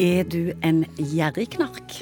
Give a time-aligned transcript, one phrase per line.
[0.00, 1.92] Er du en gjerrigknark?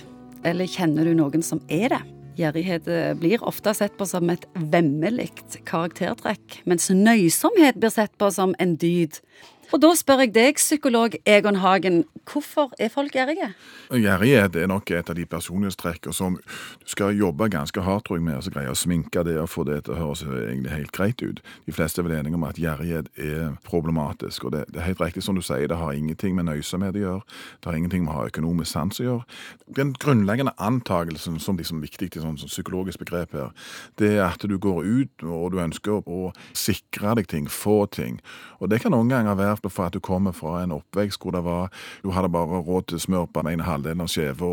[0.47, 1.99] Eller kjenner du noen som er det?
[2.39, 5.33] Gjerrighet eh, blir ofte sett på som et vemmelig
[5.67, 9.19] karaktertrekk, mens nøysomhet blir sett på som en dyd.
[9.68, 13.50] Og da spør jeg deg, psykolog Egon Hagen, hvorfor er folk gjerrige?
[13.93, 18.25] Gjerrighet er nok et av de personlighetstrekkene som du skal jobbe ganske hardt tror jeg,
[18.25, 21.20] med å greie å sminke det og få det til å høres egentlig helt greit
[21.20, 21.43] ut.
[21.66, 24.46] De fleste er vel enige om at gjerrighet er problematisk.
[24.48, 27.04] Og det, det, er helt riktig som du sier, det har ingenting med nøysomhet å
[27.04, 27.36] gjøre.
[27.61, 29.39] Det har ingenting med å ha økonomisk sans å gjøre.
[29.76, 33.53] Den grunnleggende antakelsen som liksom viktig til sånn, sånn psykologisk begrep her,
[34.01, 38.23] det er at du går ut og du ønsker å sikre deg ting, få ting.
[38.62, 41.43] Og det kan noen ganger være for at du kommer fra en oppvekst hvor det
[41.47, 41.73] var,
[42.05, 44.51] du hadde bare råd til smør på den ene halvdelen av skjeva.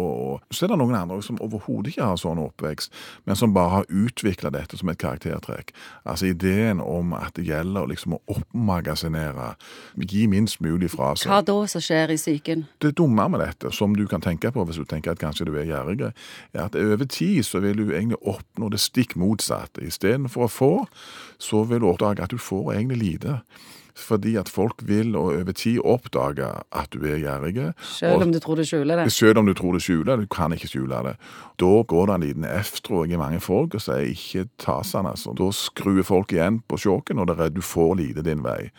[0.49, 2.93] Så er det noen andre som overhodet ikke har sånn oppvekst,
[3.29, 5.73] men som bare har utvikla dette som et karaktertrekk.
[6.03, 9.53] Altså ideen om at det gjelder liksom å oppmagasinere,
[10.05, 11.29] gi minst mulig fra seg.
[11.31, 12.65] Hva da som skjer i psyken?
[12.83, 15.55] Det dumme med dette, som du kan tenke på hvis du tenker at kanskje du
[15.57, 16.11] er gjerrig,
[16.53, 19.83] er at over tid så vil du egentlig oppnå det stikk motsatte.
[19.85, 20.73] Istedenfor å få,
[21.41, 23.39] så vil du oppdage at du får egentlig lite
[23.95, 27.71] fordi at folk vil og over tid oppdage at du er gjerrig.
[27.79, 29.07] Selv om du tror du skjuler det?
[29.15, 30.27] Selv om du tror du skjuler det.
[30.27, 31.15] Du kan ikke skjule det.
[31.61, 34.81] Da går det en liten F, tror jeg, i mange folk og sier ikke ta
[34.83, 35.33] sånn, altså.
[35.37, 38.69] Da skrur folk igjen på sjåken, og det er du får lite din vei.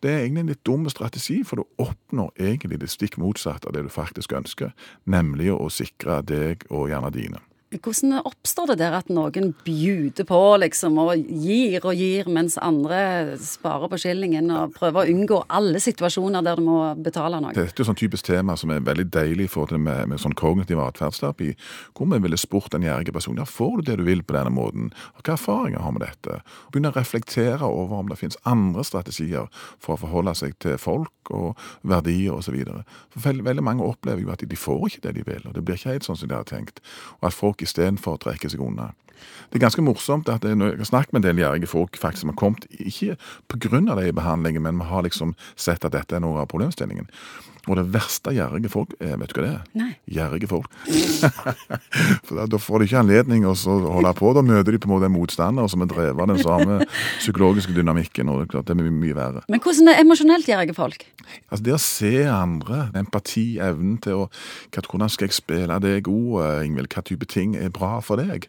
[0.00, 3.76] Det er egentlig en litt dum strategi, for du oppnår egentlig det stikk motsatte av
[3.76, 4.72] det du faktisk ønsker,
[5.04, 7.40] nemlig å sikre deg og gjerne dine.
[7.70, 13.36] Hvordan oppstår det der at noen bjuder på liksom, og gir og gir, mens andre
[13.38, 17.54] sparer på skillingen og prøver å unngå alle situasjoner der du må betale noe?
[17.54, 20.34] Dette er sånn typisk tema som er veldig deilig i forhold til med, med sånn
[20.34, 21.52] kognitiv atferdsterapi.
[21.94, 24.50] Hvor vi ville spurt en gjerrig person ja, får du det du vil på denne
[24.56, 26.40] måten, hva erfaringer har med dette?
[26.74, 29.46] Begynne å reflektere over om det finnes andre strategier
[29.78, 31.54] for å forholde seg til folk og
[31.86, 32.58] verdier osv.
[33.14, 35.78] Veldig, veldig mange opplever jo at de får ikke det de vil, og det blir
[35.78, 36.82] ikke helt sånn som de har tenkt.
[37.20, 38.92] Og at folk folk istedenfor å trekke seg unna.
[39.50, 42.30] Det er ganske morsomt at jeg har snakket med en del gjerrige folk faktisk som
[42.30, 43.16] har kommet, ikke
[43.48, 43.96] pga.
[43.96, 47.08] det i behandlingen, men vi har liksom sett at dette er noe av problemstillingen.
[47.68, 49.64] Og det verste gjerrige folk er, vet du hva det er?
[49.76, 49.90] Nei.
[50.08, 50.70] Gjerrige folk.
[52.26, 54.30] For da, da, får de ikke anledning å holde på.
[54.36, 56.78] Da møter de på en måte en motstander som er drevet av den samme
[57.18, 58.32] psykologiske dynamikken.
[58.32, 59.44] og Det er det er mye, verre.
[59.52, 61.04] Men hvordan er emosjonelt gjerrige folk?
[61.50, 64.28] Altså Det å se andre, empati, evnen til å
[64.80, 66.88] Hvordan skal jeg spille deg god, Ingvild?
[66.90, 68.48] Hva type ting er bra for deg?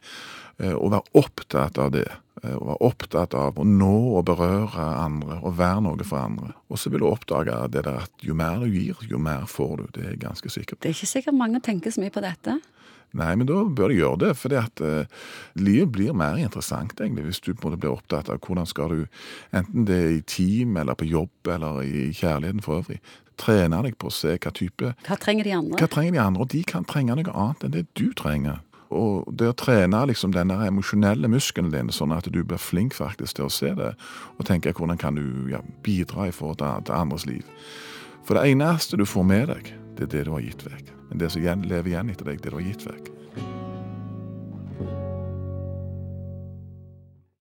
[0.61, 2.07] Eh, å være opptatt av det.
[2.43, 6.51] Eh, å være opptatt av å nå og berøre andre og være noe for andre.
[6.69, 9.73] Og så vil du oppdage det der at jo mer du gir, jo mer får
[9.79, 9.87] du.
[9.95, 10.83] Det er jeg ganske sikker på.
[10.83, 12.59] Det er ikke sikkert mange tenker så mye på dette.
[13.17, 14.29] Nei, men da bør du gjøre det.
[14.39, 15.25] For uh,
[15.59, 18.93] livet blir mer interessant egentlig, hvis du på en måte blir opptatt av hvordan skal
[18.95, 19.01] du,
[19.51, 23.01] enten det er i team eller på jobb eller i kjærligheten for øvrig,
[23.41, 25.79] trene deg på å se hva type Hva trenger de andre?
[25.81, 28.61] Hva trenger de andre, Og de kan trenge noe annet enn det du trenger.
[28.91, 33.39] Og det å trene liksom denne emosjonelle muskelen din, sånn at du blir flink faktisk
[33.39, 33.93] til å se det,
[34.37, 37.47] og tenke hvordan kan du ja, bidra i forhold til, andres liv.
[38.27, 40.93] For det eneste du får med deg, det er det du har gitt vekk.
[41.09, 43.10] Men det som lever igjen etter deg, det du har gitt vekk.